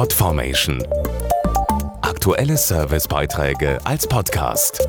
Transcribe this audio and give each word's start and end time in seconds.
Podformation. 0.00 0.82
Aktuelle 2.00 2.56
Servicebeiträge 2.56 3.78
als 3.84 4.06
Podcast. 4.06 4.88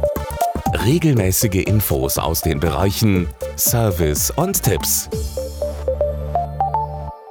Regelmäßige 0.86 1.66
Infos 1.66 2.18
aus 2.18 2.40
den 2.40 2.62
Bereichen 2.62 3.28
Service 3.58 4.32
und 4.32 4.64
Tipps. 4.64 5.10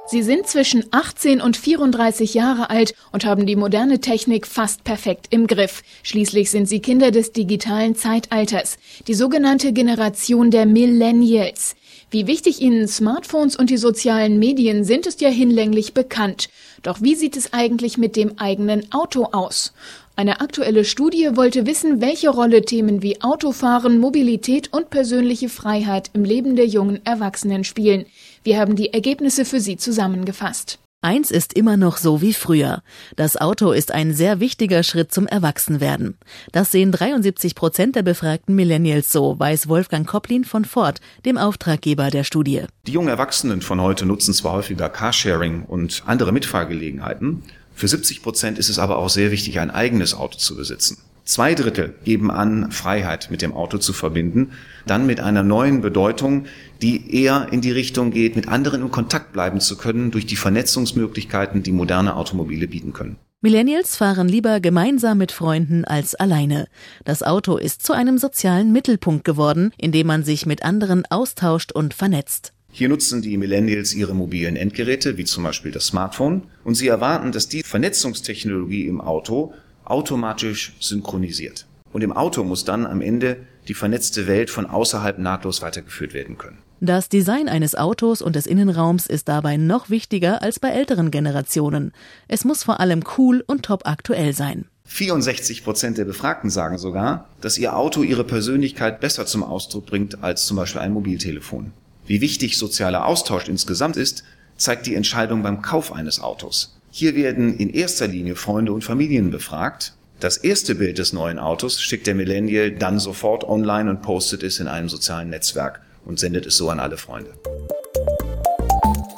Sie 0.05 0.21
sind 0.21 0.45
zwischen 0.45 0.85
18 0.91 1.41
und 1.41 1.57
34 1.57 2.35
Jahre 2.35 2.69
alt 2.69 2.93
und 3.11 3.25
haben 3.25 3.47
die 3.47 3.55
moderne 3.55 3.99
Technik 3.99 4.45
fast 4.45 4.83
perfekt 4.83 5.25
im 5.31 5.47
Griff. 5.47 5.81
Schließlich 6.03 6.51
sind 6.51 6.67
sie 6.67 6.81
Kinder 6.81 7.09
des 7.09 7.31
digitalen 7.31 7.95
Zeitalters, 7.95 8.77
die 9.07 9.15
sogenannte 9.15 9.73
Generation 9.73 10.51
der 10.51 10.67
Millennials. 10.67 11.75
Wie 12.11 12.27
wichtig 12.27 12.59
ihnen 12.59 12.89
Smartphones 12.89 13.55
und 13.55 13.69
die 13.69 13.77
sozialen 13.77 14.37
Medien 14.37 14.83
sind, 14.83 15.07
ist 15.07 15.21
ja 15.21 15.29
hinlänglich 15.29 15.93
bekannt. 15.93 16.49
Doch 16.83 17.01
wie 17.01 17.15
sieht 17.15 17.37
es 17.37 17.53
eigentlich 17.53 17.97
mit 17.97 18.17
dem 18.17 18.37
eigenen 18.37 18.91
Auto 18.91 19.29
aus? 19.31 19.71
Eine 20.17 20.41
aktuelle 20.41 20.83
Studie 20.83 21.29
wollte 21.37 21.65
wissen, 21.65 22.01
welche 22.01 22.29
Rolle 22.29 22.63
Themen 22.63 23.01
wie 23.01 23.21
Autofahren, 23.21 23.97
Mobilität 23.97 24.73
und 24.73 24.89
persönliche 24.89 25.47
Freiheit 25.47 26.09
im 26.11 26.25
Leben 26.25 26.57
der 26.57 26.67
jungen 26.67 26.99
Erwachsenen 27.05 27.63
spielen. 27.63 28.05
Wir 28.43 28.59
haben 28.59 28.75
die 28.75 28.91
Ergebnisse 28.93 29.45
für 29.45 29.61
Sie 29.61 29.77
zusammengefasst. 29.77 30.79
Eins 31.03 31.31
ist 31.31 31.53
immer 31.53 31.77
noch 31.77 31.97
so 31.97 32.21
wie 32.21 32.31
früher. 32.31 32.83
Das 33.15 33.35
Auto 33.35 33.71
ist 33.71 33.91
ein 33.91 34.13
sehr 34.13 34.39
wichtiger 34.39 34.83
Schritt 34.83 35.11
zum 35.11 35.25
Erwachsenwerden. 35.25 36.15
Das 36.51 36.71
sehen 36.71 36.91
73 36.91 37.55
Prozent 37.55 37.95
der 37.95 38.03
befragten 38.03 38.53
Millennials 38.53 39.11
so, 39.11 39.39
weiß 39.39 39.67
Wolfgang 39.67 40.07
Koplin 40.07 40.43
von 40.43 40.63
Ford, 40.63 41.01
dem 41.25 41.39
Auftraggeber 41.39 42.11
der 42.11 42.23
Studie. 42.23 42.65
Die 42.85 42.91
jungen 42.91 43.07
Erwachsenen 43.07 43.63
von 43.63 43.81
heute 43.81 44.05
nutzen 44.05 44.35
zwar 44.35 44.53
häufiger 44.53 44.89
Carsharing 44.89 45.63
und 45.63 46.03
andere 46.05 46.31
Mitfahrgelegenheiten. 46.31 47.41
Für 47.73 47.87
70 47.87 48.21
Prozent 48.21 48.59
ist 48.59 48.69
es 48.69 48.77
aber 48.77 48.99
auch 48.99 49.09
sehr 49.09 49.31
wichtig, 49.31 49.59
ein 49.59 49.71
eigenes 49.71 50.13
Auto 50.13 50.37
zu 50.37 50.55
besitzen. 50.55 50.99
Zwei 51.23 51.53
Drittel 51.53 51.93
geben 52.03 52.31
an, 52.31 52.71
Freiheit 52.71 53.29
mit 53.29 53.41
dem 53.41 53.53
Auto 53.53 53.77
zu 53.77 53.93
verbinden, 53.93 54.51
dann 54.87 55.05
mit 55.05 55.19
einer 55.19 55.43
neuen 55.43 55.81
Bedeutung, 55.81 56.45
die 56.81 57.15
eher 57.15 57.47
in 57.51 57.61
die 57.61 57.71
Richtung 57.71 58.11
geht, 58.11 58.35
mit 58.35 58.47
anderen 58.47 58.81
in 58.81 58.91
Kontakt 58.91 59.31
bleiben 59.31 59.59
zu 59.59 59.77
können 59.77 60.11
durch 60.11 60.25
die 60.25 60.35
Vernetzungsmöglichkeiten, 60.35 61.61
die 61.63 61.71
moderne 61.71 62.15
Automobile 62.15 62.67
bieten 62.67 62.91
können. 62.91 63.17
Millennials 63.43 63.95
fahren 63.95 64.27
lieber 64.27 64.59
gemeinsam 64.59 65.17
mit 65.17 65.31
Freunden 65.31 65.83
als 65.83 66.13
alleine. 66.13 66.67
Das 67.05 67.23
Auto 67.23 67.57
ist 67.57 67.83
zu 67.83 67.93
einem 67.93 68.19
sozialen 68.19 68.71
Mittelpunkt 68.71 69.23
geworden, 69.23 69.71
in 69.77 69.91
dem 69.91 70.07
man 70.07 70.23
sich 70.23 70.45
mit 70.45 70.63
anderen 70.63 71.05
austauscht 71.07 71.71
und 71.71 71.95
vernetzt. 71.95 72.53
Hier 72.71 72.87
nutzen 72.87 73.21
die 73.21 73.37
Millennials 73.37 73.93
ihre 73.93 74.13
mobilen 74.13 74.55
Endgeräte, 74.55 75.17
wie 75.17 75.25
zum 75.25 75.43
Beispiel 75.43 75.71
das 75.71 75.87
Smartphone, 75.87 76.43
und 76.63 76.75
sie 76.75 76.87
erwarten, 76.87 77.31
dass 77.31 77.49
die 77.49 77.63
Vernetzungstechnologie 77.63 78.85
im 78.85 79.01
Auto 79.01 79.53
automatisch 79.85 80.73
synchronisiert. 80.79 81.65
Und 81.93 82.03
im 82.03 82.13
Auto 82.13 82.43
muss 82.43 82.63
dann 82.63 82.85
am 82.85 83.01
Ende 83.01 83.37
die 83.67 83.73
vernetzte 83.73 84.27
Welt 84.27 84.49
von 84.49 84.65
außerhalb 84.65 85.17
nahtlos 85.17 85.61
weitergeführt 85.61 86.13
werden 86.13 86.37
können. 86.37 86.59
Das 86.83 87.09
Design 87.09 87.47
eines 87.47 87.75
Autos 87.75 88.23
und 88.23 88.35
des 88.35 88.47
Innenraums 88.47 89.05
ist 89.05 89.27
dabei 89.27 89.57
noch 89.57 89.91
wichtiger 89.91 90.41
als 90.41 90.59
bei 90.59 90.69
älteren 90.69 91.11
Generationen. 91.11 91.91
Es 92.27 92.43
muss 92.43 92.63
vor 92.63 92.79
allem 92.79 93.03
cool 93.17 93.43
und 93.45 93.63
top 93.63 93.81
aktuell 93.85 94.33
sein. 94.33 94.65
64 94.85 95.63
Prozent 95.63 95.99
der 95.99 96.05
Befragten 96.05 96.49
sagen 96.49 96.79
sogar, 96.79 97.29
dass 97.39 97.59
ihr 97.59 97.77
Auto 97.77 98.01
ihre 98.01 98.23
Persönlichkeit 98.23 98.99
besser 98.99 99.27
zum 99.27 99.43
Ausdruck 99.43 99.85
bringt 99.85 100.23
als 100.23 100.45
zum 100.45 100.57
Beispiel 100.57 100.81
ein 100.81 100.91
Mobiltelefon. 100.91 101.71
Wie 102.07 102.19
wichtig 102.19 102.57
sozialer 102.57 103.05
Austausch 103.05 103.47
insgesamt 103.47 103.95
ist, 103.95 104.23
zeigt 104.57 104.85
die 104.87 104.95
Entscheidung 104.95 105.43
beim 105.43 105.61
Kauf 105.61 105.93
eines 105.93 106.19
Autos. 106.19 106.77
Hier 106.93 107.15
werden 107.15 107.57
in 107.57 107.69
erster 107.69 108.05
Linie 108.05 108.35
Freunde 108.35 108.73
und 108.73 108.83
Familien 108.83 109.31
befragt. 109.31 109.93
Das 110.19 110.35
erste 110.35 110.75
Bild 110.75 110.97
des 110.97 111.13
neuen 111.13 111.39
Autos 111.39 111.81
schickt 111.81 112.05
der 112.05 112.15
Millennial 112.15 112.69
dann 112.71 112.99
sofort 112.99 113.45
online 113.45 113.89
und 113.89 114.01
postet 114.01 114.43
es 114.43 114.59
in 114.59 114.67
einem 114.67 114.89
sozialen 114.89 115.29
Netzwerk 115.29 115.79
und 116.05 116.19
sendet 116.19 116.45
es 116.45 116.57
so 116.57 116.69
an 116.69 116.81
alle 116.81 116.97
Freunde. 116.97 117.31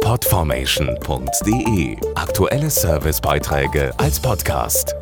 Podformation.de 0.02 1.98
Aktuelle 2.14 2.70
Servicebeiträge 2.70 3.92
als 3.98 4.20
Podcast. 4.20 4.94